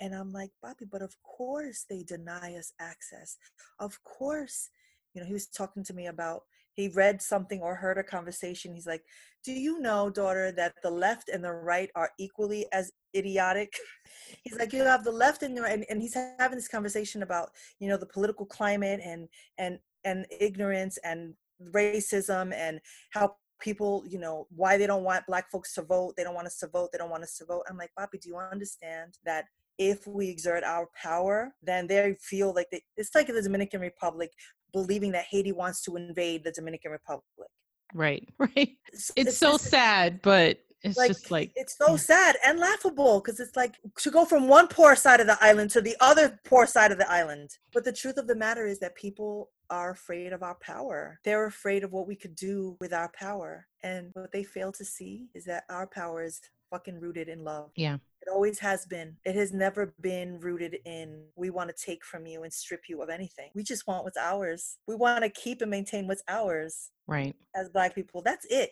[0.00, 3.36] And I'm like, Bobby, but of course they deny us access.
[3.80, 4.68] Of course,
[5.14, 6.42] you know, he was talking to me about
[6.76, 8.74] he read something or heard a conversation.
[8.74, 9.02] He's like,
[9.44, 13.72] Do you know, daughter, that the left and the right are equally as idiotic?
[14.44, 17.22] He's like, You have the left and the right, and, and he's having this conversation
[17.22, 21.34] about, you know, the political climate and and and ignorance and
[21.72, 26.14] racism and how people, you know, why they don't want black folks to vote.
[26.16, 26.90] They don't want us to vote.
[26.92, 27.62] They don't want us to vote.
[27.68, 29.46] I'm like, Bobby, do you understand that
[29.78, 34.30] if we exert our power, then they feel like they, it's like the Dominican Republic
[34.72, 37.48] believing that Haiti wants to invade the Dominican Republic.
[37.94, 38.76] Right, right.
[38.92, 43.20] It's, it's, so just, sad, but it's like, just like it's so sad and laughable
[43.20, 46.38] because it's like to go from one poor side of the island to the other
[46.44, 47.50] poor side of the island.
[47.72, 51.18] But the truth of the matter is that people are afraid of our power.
[51.24, 53.66] They're afraid of what we could do with our power.
[53.82, 57.70] And what they fail to see is that our power is fucking rooted in love.
[57.76, 57.98] Yeah.
[58.26, 59.16] It always has been.
[59.24, 63.00] It has never been rooted in we want to take from you and strip you
[63.00, 63.50] of anything.
[63.54, 64.78] We just want what's ours.
[64.88, 66.90] We want to keep and maintain what's ours.
[67.06, 67.36] Right.
[67.54, 68.22] As black people.
[68.22, 68.70] That's it.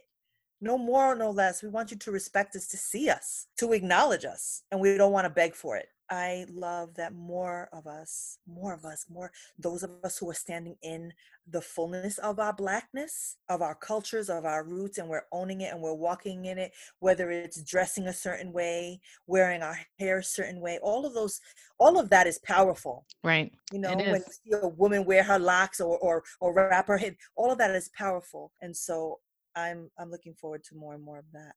[0.61, 1.63] No more, no less.
[1.63, 4.63] We want you to respect us, to see us, to acknowledge us.
[4.73, 5.87] And we don't want to beg for it.
[6.11, 10.35] I love that more of us, more of us, more those of us who are
[10.35, 11.13] standing in
[11.47, 15.73] the fullness of our blackness, of our cultures, of our roots, and we're owning it
[15.73, 20.25] and we're walking in it, whether it's dressing a certain way, wearing our hair a
[20.25, 21.41] certain way, all of those,
[21.79, 23.07] all of that is powerful.
[23.23, 23.53] Right.
[23.73, 26.99] You know, when you see a woman wear her locks or or or wrap her
[26.99, 28.53] head, all of that is powerful.
[28.61, 29.21] And so
[29.57, 31.55] I'm I'm looking forward to more and more of that.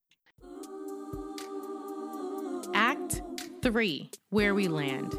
[2.73, 3.21] Act
[3.67, 5.13] three, where we land.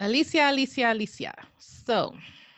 [0.00, 1.32] Alicia, Alicia, Alicia.
[1.58, 2.12] So,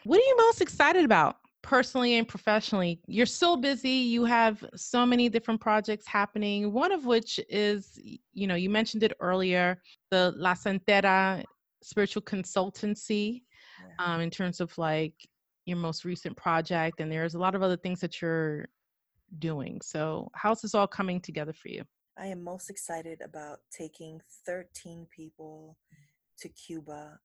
[0.04, 3.02] what are you most excited about personally and professionally?
[3.06, 7.98] You're so busy, you have so many different projects happening, one of which is,
[8.32, 11.44] you know, you mentioned it earlier, the La Santera
[11.82, 13.42] spiritual consultancy
[13.98, 15.14] um, in terms of like
[15.66, 17.00] your most recent project.
[17.00, 18.66] And there's a lot of other things that you're
[19.38, 19.82] doing.
[19.82, 21.84] So, how's this all coming together for you?
[22.16, 25.76] I am most excited about taking 13 people
[26.38, 27.18] to Cuba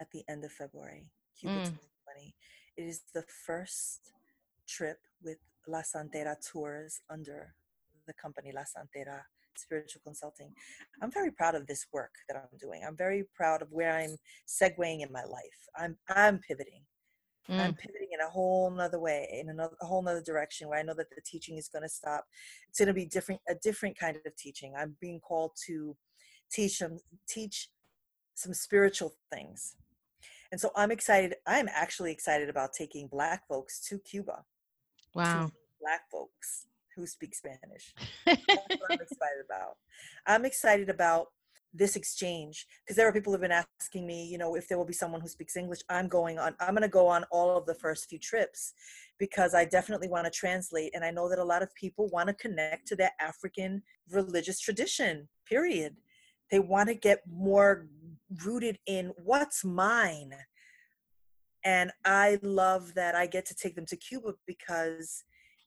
[0.00, 1.06] at the end of February,
[1.38, 1.64] Cuba mm.
[1.64, 2.34] 2020.
[2.76, 4.12] It is the first
[4.68, 7.54] trip with La Santera Tours under
[8.06, 9.22] the company La Santera
[9.56, 10.52] Spiritual Consulting.
[11.00, 12.82] I'm very proud of this work that I'm doing.
[12.86, 15.60] I'm very proud of where I'm segueing in my life.
[15.78, 16.82] I'm I'm pivoting.
[17.50, 17.60] Mm.
[17.60, 20.82] I'm pivoting in a whole nother way, in another a whole nother direction where I
[20.82, 22.24] know that the teaching is going to stop.
[22.68, 24.74] It's going to be different, a different kind of teaching.
[24.78, 25.96] I'm being called to
[26.50, 27.68] teach them, teach
[28.34, 29.76] some spiritual things.
[30.52, 31.34] And so I'm excited.
[31.46, 34.44] I'm actually excited about taking Black folks to Cuba.
[35.14, 35.46] Wow.
[35.46, 37.92] To black folks who speak Spanish.
[38.26, 39.76] That's what I'm excited about.
[40.26, 41.28] I'm excited about
[41.74, 44.84] this exchange because there are people who've been asking me you know if there will
[44.84, 47.66] be someone who speaks english i'm going on i'm going to go on all of
[47.66, 48.74] the first few trips
[49.18, 52.28] because i definitely want to translate and i know that a lot of people want
[52.28, 55.96] to connect to their african religious tradition period.
[56.50, 57.86] They want to get more
[58.44, 60.32] rooted in what's mine.
[61.64, 65.24] And i love that i get to take them to cuba because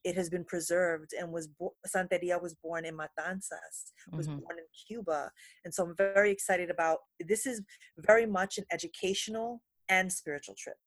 [0.07, 3.75] it has been preserved and was bo- Santeria was born in Matanzas,
[4.13, 4.39] was mm-hmm.
[4.39, 5.29] born in Cuba,
[5.65, 6.99] and so I'm very excited about.
[7.19, 7.61] This is
[7.97, 10.77] very much an educational and spiritual trip.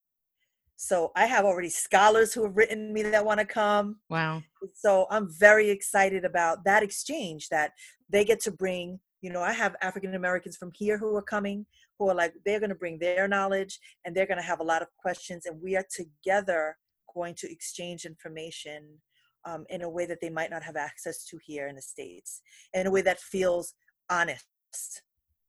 [0.76, 3.96] So I have already scholars who have written me that want to come.
[4.08, 4.42] Wow!
[4.74, 7.72] So I'm very excited about that exchange that
[8.08, 9.00] they get to bring.
[9.20, 11.66] You know, I have African Americans from here who are coming,
[11.98, 14.70] who are like they're going to bring their knowledge and they're going to have a
[14.72, 16.78] lot of questions, and we are together
[17.14, 19.00] going to exchange information
[19.44, 22.42] um, in a way that they might not have access to here in the States,
[22.74, 23.74] in a way that feels
[24.10, 24.46] honest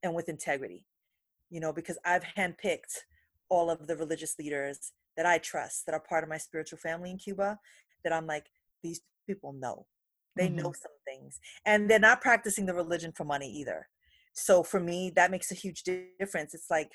[0.03, 0.85] and with integrity.
[1.49, 2.99] You know, because I've handpicked
[3.49, 7.11] all of the religious leaders that I trust that are part of my spiritual family
[7.11, 7.59] in Cuba,
[8.03, 8.45] that I'm like,
[8.81, 9.85] these people know.
[10.37, 10.57] They mm-hmm.
[10.57, 11.39] know some things.
[11.65, 13.89] And they're not practicing the religion for money either.
[14.33, 15.83] So for me, that makes a huge
[16.17, 16.53] difference.
[16.53, 16.91] It's like,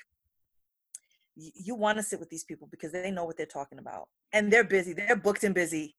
[1.35, 4.51] you want to sit with these people because they know what they're talking about and
[4.51, 5.95] they're busy they're booked and busy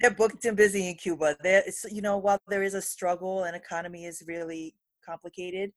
[0.00, 1.36] they're booked and busy in Cuba.
[1.42, 5.72] There, you know, while there is a struggle and economy is really complicated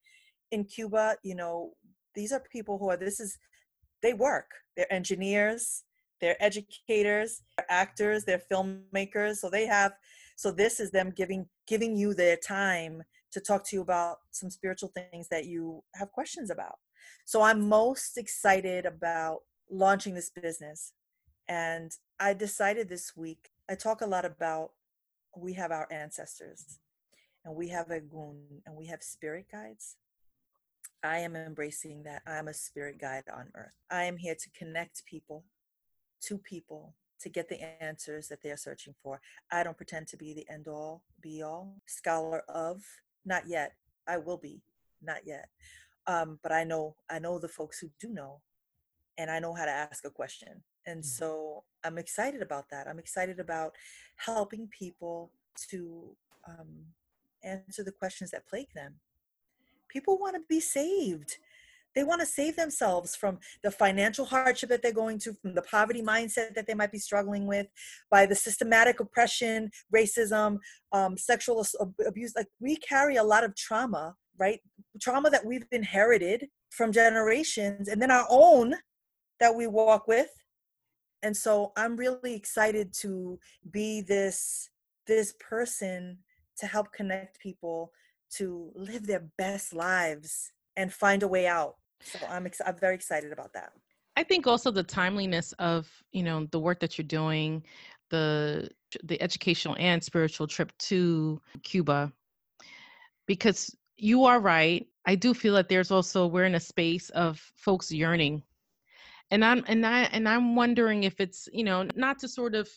[0.50, 1.72] in Cuba, you know,
[2.14, 2.96] these are people who are.
[2.96, 3.36] This is
[4.02, 4.50] they work.
[4.76, 5.84] They're engineers.
[6.20, 7.42] They're educators.
[7.56, 8.24] They're actors.
[8.24, 9.36] They're filmmakers.
[9.36, 9.92] So they have.
[10.36, 13.02] So this is them giving giving you their time
[13.32, 16.76] to talk to you about some spiritual things that you have questions about.
[17.24, 20.92] So I'm most excited about launching this business.
[21.48, 24.72] And I decided this week I talk a lot about
[25.36, 26.78] we have our ancestors
[27.44, 29.96] and we have Egun and we have spirit guides.
[31.02, 32.22] I am embracing that.
[32.26, 33.74] I'm a spirit guide on earth.
[33.90, 35.44] I am here to connect people
[36.22, 39.20] to people to get the answers that they're searching for.
[39.50, 42.82] I don't pretend to be the end all, be all, scholar of,
[43.24, 43.72] not yet.
[44.06, 44.60] I will be,
[45.02, 45.48] not yet.
[46.06, 48.42] Um, but I know I know the folks who do know,
[49.16, 50.62] and I know how to ask a question.
[50.86, 51.06] And mm-hmm.
[51.06, 52.86] so I'm excited about that.
[52.88, 53.72] I'm excited about
[54.16, 55.30] helping people
[55.70, 56.16] to
[56.48, 56.86] um,
[57.42, 58.94] answer the questions that plague them.
[59.88, 61.36] People want to be saved.
[61.94, 65.62] They want to save themselves from the financial hardship that they're going to, from the
[65.62, 67.68] poverty mindset that they might be struggling with,
[68.10, 70.58] by the systematic oppression, racism,
[70.92, 71.64] um, sexual
[72.04, 72.32] abuse.
[72.34, 74.58] Like we carry a lot of trauma, right?
[75.00, 78.74] Trauma that we've inherited from generations, and then our own
[79.38, 80.30] that we walk with
[81.24, 83.38] and so i'm really excited to
[83.70, 84.70] be this
[85.06, 86.18] this person
[86.56, 87.90] to help connect people
[88.30, 92.94] to live their best lives and find a way out so i'm ex- i'm very
[92.94, 93.72] excited about that
[94.16, 97.62] i think also the timeliness of you know the work that you're doing
[98.10, 98.68] the
[99.04, 102.12] the educational and spiritual trip to cuba
[103.26, 104.86] because you are right.
[105.06, 108.42] I do feel that there's also we're in a space of folks yearning.
[109.34, 112.68] And I'm and I and I'm wondering if it's, you know, not to sort of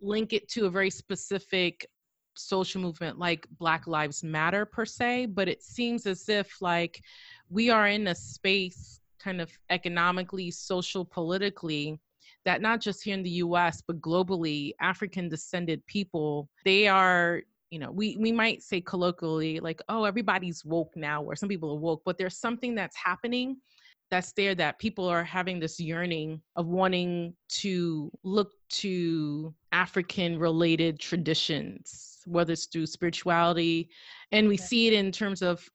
[0.00, 1.86] link it to a very specific
[2.34, 7.00] social movement like Black Lives Matter per se, but it seems as if like
[7.50, 12.00] we are in a space kind of economically, social, politically
[12.44, 17.78] that not just here in the US, but globally, African descended people, they are you
[17.78, 21.80] know we we might say colloquially like oh everybody's woke now or some people are
[21.80, 23.56] woke but there's something that's happening
[24.14, 31.00] that's there that people are having this yearning of wanting to look to african related
[31.00, 33.88] traditions whether it's through spirituality
[34.30, 35.68] and we see it in terms of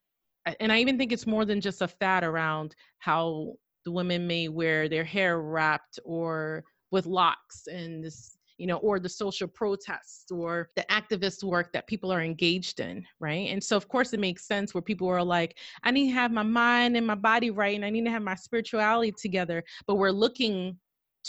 [0.62, 3.52] and i even think it's more than just a fad around how
[3.84, 9.00] the women may wear their hair wrapped or with locks and this you know, or
[9.00, 13.50] the social protests or the activist work that people are engaged in, right?
[13.50, 16.32] And so, of course, it makes sense where people are like, I need to have
[16.32, 19.64] my mind and my body right, and I need to have my spirituality together.
[19.88, 20.78] But we're looking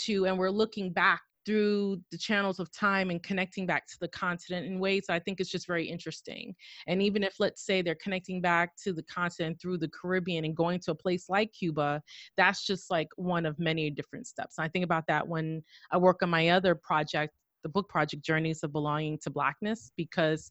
[0.03, 4.07] to and we're looking back through the channels of time and connecting back to the
[4.07, 6.55] continent in ways I think is just very interesting.
[6.87, 10.55] And even if, let's say, they're connecting back to the continent through the Caribbean and
[10.55, 12.01] going to a place like Cuba,
[12.37, 14.57] that's just like one of many different steps.
[14.57, 17.33] And I think about that when I work on my other project,
[17.63, 20.49] the book project Journeys of Belonging to Blackness, because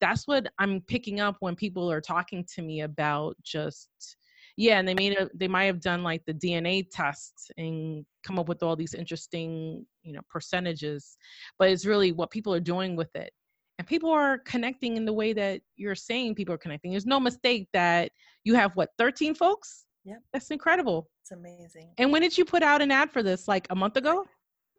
[0.00, 4.16] that's what I'm picking up when people are talking to me about just
[4.56, 8.48] yeah and they made they might have done like the dna tests and come up
[8.48, 11.16] with all these interesting you know percentages
[11.58, 13.32] but it's really what people are doing with it.
[13.78, 16.90] And people are connecting in the way that you're saying people are connecting.
[16.90, 18.12] There's no mistake that
[18.44, 19.86] you have what 13 folks?
[20.04, 21.08] Yeah that's incredible.
[21.22, 21.92] It's amazing.
[21.98, 23.48] And when did you put out an ad for this?
[23.48, 24.26] Like a month ago?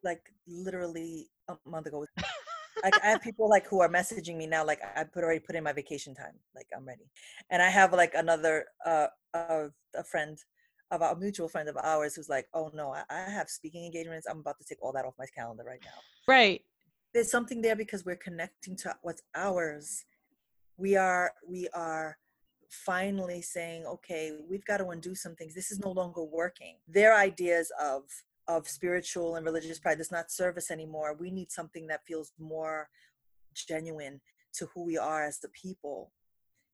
[0.03, 2.05] Like literally a month ago.
[2.83, 5.55] Like I have people like who are messaging me now, like I put already put
[5.55, 7.09] in my vacation time, like I'm ready.
[7.49, 10.37] And I have like another uh, uh a friend
[10.93, 14.27] of a mutual friend of ours who's like, oh no, I, I have speaking engagements.
[14.29, 15.99] I'm about to take all that off my calendar right now.
[16.27, 16.61] Right.
[17.13, 20.05] There's something there because we're connecting to what's ours.
[20.77, 22.17] We are we are
[22.69, 25.53] finally saying, okay, we've got to undo some things.
[25.53, 26.77] This is no longer working.
[26.87, 28.03] Their ideas of
[28.47, 31.15] of spiritual and religious pride does not serve us anymore.
[31.17, 32.89] We need something that feels more
[33.53, 34.21] genuine
[34.55, 36.11] to who we are as the people.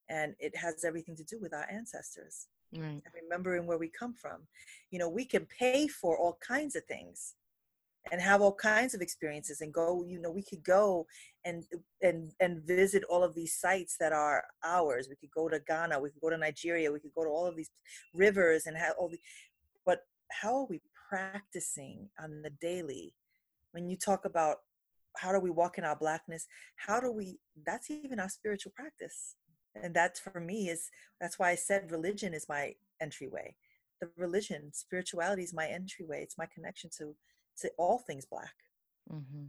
[0.10, 2.48] And it has everything to do with our ancestors.
[2.76, 3.02] Right.
[3.04, 4.42] And remembering where we come from.
[4.92, 7.36] You know, we can pay for all kinds of things
[8.12, 11.06] and have all kinds of experiences and go you know we could go
[11.46, 11.64] and
[12.02, 16.00] and and visit all of these sites that are ours we could go to ghana
[16.00, 17.70] we could go to nigeria we could go to all of these
[18.14, 19.20] rivers and have all the
[19.86, 20.02] but
[20.32, 23.14] how are we practicing on the daily
[23.72, 24.58] when you talk about
[25.18, 29.36] how do we walk in our blackness how do we that's even our spiritual practice
[29.76, 30.90] and that's for me is
[31.22, 33.56] that's why i said religion is my entryway.
[34.02, 37.16] The religion spirituality is my entryway it's my connection to
[37.62, 38.54] to all things black.
[39.12, 39.46] Mm-hmm.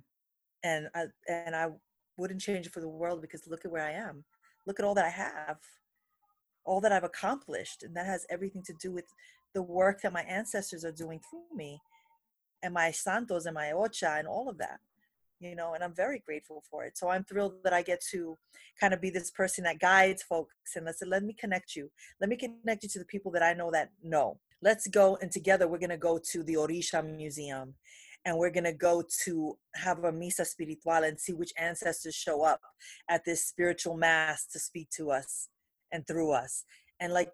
[0.64, 1.68] and i and i
[2.16, 4.24] wouldn't change it for the world because look at where i am.
[4.66, 5.58] Look at all that i have
[6.64, 9.06] all that i've accomplished and that has everything to do with
[9.54, 11.80] the work that my ancestors are doing through me
[12.62, 14.80] and my santos and my ocha and all of that
[15.40, 16.96] you know and i'm very grateful for it.
[16.96, 18.36] So i'm thrilled that i get to
[18.78, 21.90] kind of be this person that guides folks and let's let me connect you.
[22.20, 24.38] Let me connect you to the people that i know that know.
[24.62, 27.74] Let's go and together we're to go to the orisha museum
[28.24, 32.60] and we're to go to have a misa spiritual and see which ancestors show up
[33.08, 35.48] at this spiritual mass to speak to us
[35.90, 36.64] and through us.
[37.00, 37.30] And like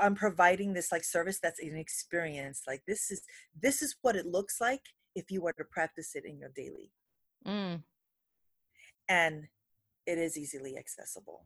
[0.00, 2.62] I'm providing this like service that's an experience.
[2.66, 3.22] Like this is
[3.60, 4.80] this is what it looks like
[5.14, 6.90] if you were to practice it in your daily.
[7.46, 7.82] Mm.
[9.08, 9.44] And
[10.06, 11.44] it is easily accessible.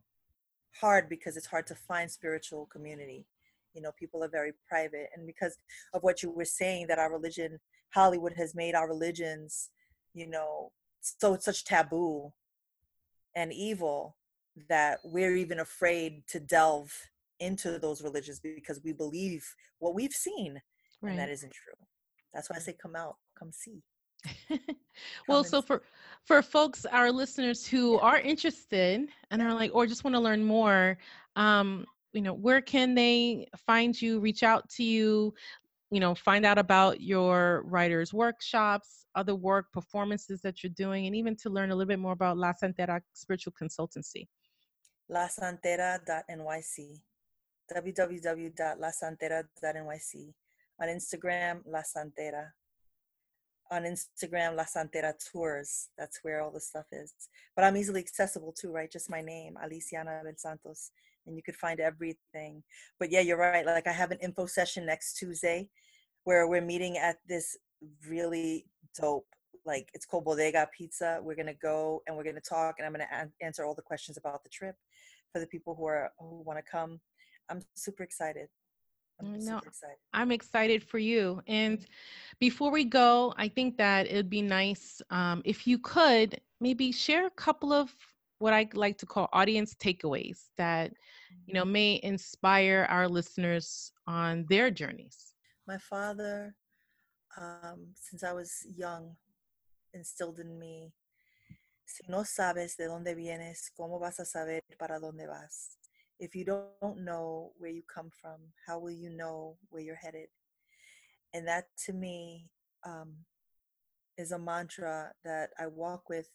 [0.80, 3.26] Hard because it's hard to find spiritual community.
[3.74, 5.08] You know, people are very private.
[5.14, 5.58] And because
[5.92, 7.58] of what you were saying, that our religion,
[7.90, 9.70] Hollywood has made our religions,
[10.14, 12.32] you know, so such taboo
[13.34, 14.16] and evil
[14.68, 16.92] that we're even afraid to delve
[17.40, 20.60] into those religions because we believe what we've seen
[21.00, 21.10] right.
[21.10, 21.74] and that isn't true
[22.34, 23.82] that's why i say come out come see
[25.28, 25.82] well so for
[26.24, 28.00] for folks our listeners who yeah.
[28.00, 30.98] are interested and are like or just want to learn more
[31.36, 35.32] um you know where can they find you reach out to you
[35.90, 41.14] you know find out about your writers workshops other work performances that you're doing and
[41.14, 44.26] even to learn a little bit more about la santera spiritual consultancy
[45.10, 47.00] lasantera.nyc
[47.68, 50.34] www.lasantera.nyc.
[50.80, 52.54] On Instagram, La Santera.
[53.70, 55.88] On Instagram, La Santera Tours.
[55.98, 57.12] That's where all the stuff is.
[57.54, 58.90] But I'm easily accessible too, right?
[58.90, 60.90] Just my name, Alicia Anabel Santos,
[61.26, 62.62] and you could find everything.
[62.98, 63.66] But yeah, you're right.
[63.66, 65.68] Like I have an info session next Tuesday
[66.24, 67.56] where we're meeting at this
[68.06, 68.66] really
[68.98, 69.26] dope
[69.64, 73.06] like it's called bodega pizza we're to go and we're to talk and i'm going
[73.06, 74.74] to a- answer all the questions about the trip
[75.32, 77.00] for the people who are who want to come
[77.48, 78.48] i'm super excited
[79.20, 79.96] I'm no, excited.
[80.12, 81.42] I'm excited for you.
[81.46, 81.84] And
[82.40, 87.26] before we go, I think that it'd be nice um, if you could maybe share
[87.26, 87.94] a couple of
[88.38, 90.92] what I like to call audience takeaways that
[91.46, 91.72] you know mm-hmm.
[91.72, 95.34] may inspire our listeners on their journeys.
[95.66, 96.54] My father,
[97.36, 99.16] um, since I was young,
[99.92, 100.92] instilled in me:
[101.84, 105.77] "Si no sabes de dónde vienes, cómo vas a saber para dónde vas."
[106.18, 110.28] If you don't know where you come from, how will you know where you're headed?
[111.32, 112.48] And that to me
[112.84, 113.12] um,
[114.16, 116.28] is a mantra that I walk with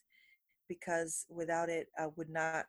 [0.70, 2.66] because without it, I would not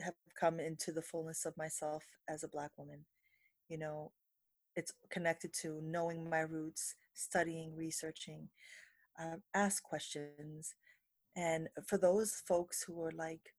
[0.00, 3.04] have come into the fullness of myself as a Black woman.
[3.68, 4.12] You know,
[4.76, 8.48] it's connected to knowing my roots, studying, researching,
[9.20, 10.74] uh, ask questions.
[11.36, 13.52] And for those folks who are like,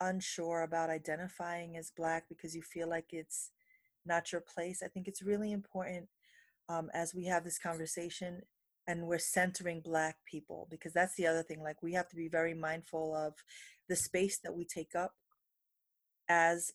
[0.00, 3.50] unsure about identifying as black because you feel like it's
[4.06, 6.08] not your place i think it's really important
[6.68, 8.42] um, as we have this conversation
[8.86, 12.28] and we're centering black people because that's the other thing like we have to be
[12.28, 13.34] very mindful of
[13.88, 15.12] the space that we take up
[16.28, 16.72] as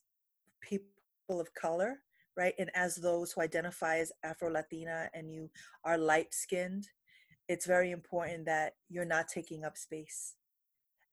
[0.61, 0.85] people
[1.29, 1.99] of color
[2.37, 5.49] right and as those who identify as afro latina and you
[5.83, 6.87] are light skinned
[7.47, 10.35] it's very important that you're not taking up space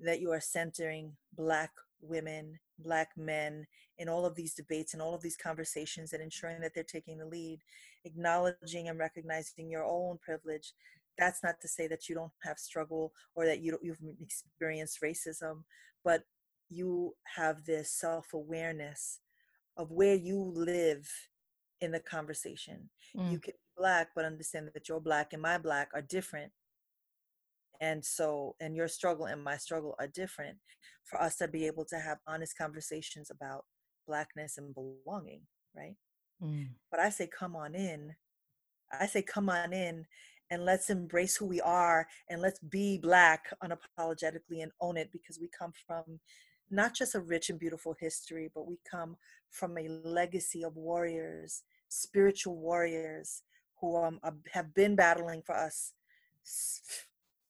[0.01, 1.71] that you are centering black
[2.03, 3.67] women, black men
[3.99, 7.19] in all of these debates and all of these conversations and ensuring that they're taking
[7.19, 7.61] the lead,
[8.05, 10.73] acknowledging and recognizing your own privilege.
[11.19, 15.65] That's not to say that you don't have struggle or that you you've experienced racism,
[16.05, 16.25] but
[16.69, 19.21] you have this self awareness
[19.77, 21.09] of where you live
[21.81, 22.89] in the conversation.
[23.17, 23.33] Mm.
[23.33, 26.53] You can be black, but understand that your black and my black are different
[27.83, 30.57] and so and your struggle and my struggle are different
[31.05, 33.65] for us to be able to have honest conversations about
[34.07, 35.43] blackness and belonging
[35.77, 35.97] right
[36.43, 36.69] mm.
[36.91, 38.15] but i say come on in
[38.99, 40.07] i say come on in
[40.51, 45.39] and let's embrace who we are and let's be black unapologetically and own it because
[45.41, 46.21] we come from
[46.71, 49.17] not just a rich and beautiful history but we come
[49.51, 53.43] from a legacy of warriors spiritual warriors
[53.81, 54.21] who um,
[54.53, 55.93] have been battling for us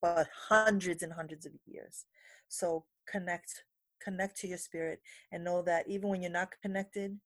[0.02, 2.06] for hundreds and hundreds of years.
[2.48, 3.64] So connect,
[4.02, 5.00] connect to your spirit
[5.30, 7.16] and know that even when you're not connected,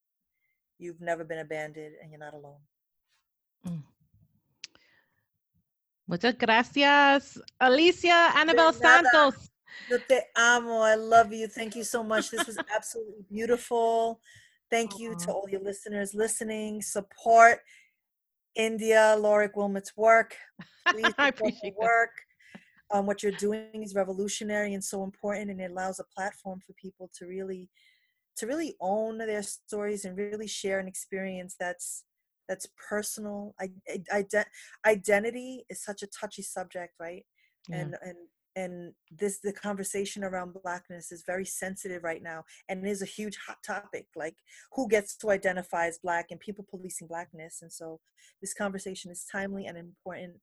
[0.79, 2.61] you've never been abandoned and you're not alone.
[3.67, 3.83] Mm.
[6.07, 9.51] Muchas gracias, Alicia Anabel Santos.
[9.91, 10.81] Yo te amo.
[10.81, 11.49] I love you.
[11.49, 12.31] Thank you so much.
[12.31, 14.21] This was absolutely beautiful.
[14.71, 16.83] Thank you to all your listeners listening.
[16.83, 17.61] Support
[18.55, 20.37] India Lorik Wilmott's work.
[20.89, 22.11] Please I appreciate work
[22.93, 26.73] um, what you're doing is revolutionary and so important and it allows a platform for
[26.75, 27.69] people to really
[28.37, 32.05] to really own their stories and really share an experience that's
[32.49, 33.55] that's personal.
[33.61, 33.71] I,
[34.13, 34.25] I,
[34.87, 37.25] identity is such a touchy subject right?
[37.69, 37.77] Yeah.
[37.79, 38.17] and and
[38.55, 43.37] and this the conversation around blackness is very sensitive right now and is a huge
[43.47, 44.37] hot topic like
[44.73, 48.01] who gets to identify as black and people policing blackness and so
[48.41, 50.35] this conversation is timely and important.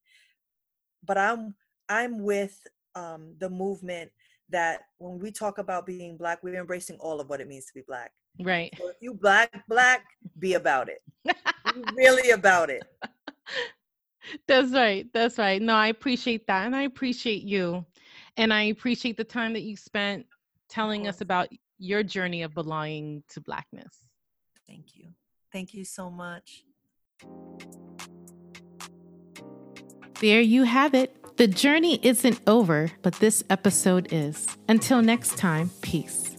[1.06, 1.56] But i'm
[1.90, 2.60] I'm with
[2.96, 4.12] um, the movement
[4.50, 7.74] that when we talk about being black, we're embracing all of what it means to
[7.74, 8.12] be black.
[8.40, 8.74] Right.
[8.78, 10.06] So if you black, black,
[10.40, 11.02] be about it.
[11.96, 12.84] really about it.
[14.48, 15.08] That's right.
[15.14, 15.62] That's right.
[15.62, 16.66] No, I appreciate that.
[16.66, 17.86] And I appreciate you.
[18.38, 20.26] And I appreciate the time that you spent
[20.70, 23.94] telling us about your journey of belonging to blackness.
[24.68, 25.10] Thank you.
[25.52, 26.64] Thank you so much.
[30.20, 31.23] There you have it.
[31.36, 34.46] The journey isn't over, but this episode is.
[34.70, 36.33] Until next time, peace.